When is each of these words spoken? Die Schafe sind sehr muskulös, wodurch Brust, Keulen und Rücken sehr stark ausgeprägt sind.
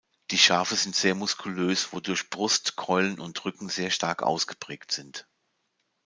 Die 0.31 0.37
Schafe 0.39 0.75
sind 0.77 0.95
sehr 0.95 1.13
muskulös, 1.13 1.93
wodurch 1.93 2.31
Brust, 2.31 2.75
Keulen 2.75 3.19
und 3.19 3.45
Rücken 3.45 3.69
sehr 3.69 3.91
stark 3.91 4.23
ausgeprägt 4.23 4.91
sind. 4.91 5.27